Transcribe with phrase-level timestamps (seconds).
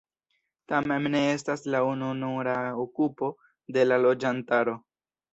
[0.71, 3.29] Tamen ne estas la ununura okupo
[3.77, 4.75] de la loĝantaro.